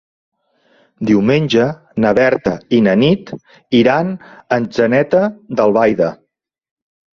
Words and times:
Diumenge 1.09 1.65
na 2.05 2.13
Berta 2.21 2.55
i 2.79 2.81
na 2.87 2.97
Nit 3.03 3.31
iran 3.83 4.11
a 4.31 4.35
Atzeneta 4.61 5.23
d'Albaida. 5.61 6.13